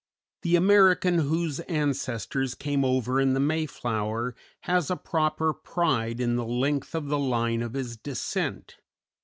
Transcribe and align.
_"The 0.41 0.55
American 0.55 1.19
whose 1.19 1.59
ancestors 1.59 2.55
came 2.55 2.83
over 2.83 3.19
in 3.21 3.33
the 3.35 3.39
"Mayflower" 3.39 4.33
has 4.61 4.89
a 4.89 4.95
proper 4.95 5.53
pride 5.53 6.19
in 6.19 6.37
the 6.37 6.43
length 6.47 6.95
of 6.95 7.05
the 7.07 7.19
line 7.19 7.61
of 7.61 7.73
his 7.73 7.97
descent. 7.97 8.77